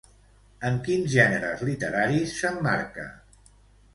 En 0.69 0.79
quins 0.87 1.09
gèneres 1.15 1.61
literaris 1.69 2.33
s'emmarca? 2.39 3.05